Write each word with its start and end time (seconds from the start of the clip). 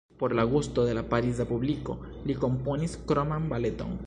Por 0.17 0.33
la 0.33 0.45
gusto 0.45 0.83
de 0.87 0.95
la 0.97 1.03
Pariza 1.11 1.45
publiko 1.51 1.97
li 2.31 2.39
komponis 2.47 3.01
kroman 3.13 3.51
baleton. 3.55 3.99